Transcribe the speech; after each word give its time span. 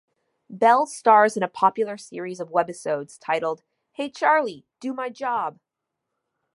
Bell 0.49 0.87
stars 0.87 1.37
in 1.37 1.43
a 1.43 1.47
popular 1.47 1.95
series 1.95 2.39
of 2.39 2.49
webisodes 2.49 3.19
titled 3.19 3.61
Hey 3.91 4.09
Charlie, 4.09 4.65
Do 4.79 4.93
My 4.95 5.09
Job! 5.09 5.59